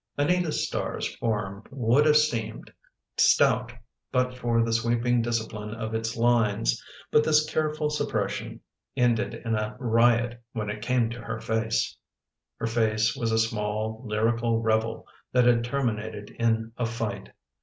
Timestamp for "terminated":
15.63-16.31